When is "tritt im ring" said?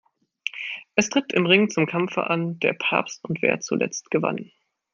1.09-1.69